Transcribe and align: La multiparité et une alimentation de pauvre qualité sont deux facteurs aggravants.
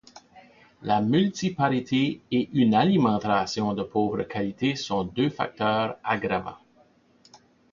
La 0.81 0.99
multiparité 0.99 2.23
et 2.31 2.49
une 2.53 2.73
alimentation 2.73 3.73
de 3.75 3.83
pauvre 3.83 4.23
qualité 4.23 4.75
sont 4.75 5.03
deux 5.03 5.29
facteurs 5.29 5.95
aggravants. 6.03 6.57